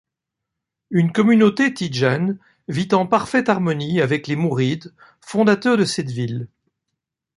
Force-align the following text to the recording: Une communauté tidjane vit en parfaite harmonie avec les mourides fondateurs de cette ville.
Une 0.89 1.11
communauté 1.11 1.75
tidjane 1.75 2.39
vit 2.67 2.87
en 2.93 3.05
parfaite 3.05 3.49
harmonie 3.49 4.01
avec 4.01 4.25
les 4.25 4.35
mourides 4.35 4.95
fondateurs 5.21 5.77
de 5.77 5.85
cette 5.85 6.09
ville. 6.09 6.47